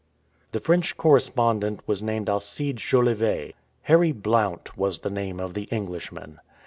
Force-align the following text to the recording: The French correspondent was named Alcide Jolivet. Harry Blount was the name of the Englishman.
The 0.51 0.59
French 0.59 0.97
correspondent 0.97 1.87
was 1.87 2.01
named 2.01 2.27
Alcide 2.27 2.77
Jolivet. 2.77 3.53
Harry 3.83 4.11
Blount 4.11 4.75
was 4.75 5.01
the 5.01 5.11
name 5.11 5.39
of 5.39 5.53
the 5.53 5.65
Englishman. 5.65 6.39